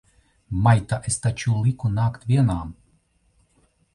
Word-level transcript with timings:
Maita! 0.67 0.97
Es 1.11 1.17
taču 1.25 1.53
liku 1.67 1.93
nākt 1.99 2.27
vienam! 2.31 2.75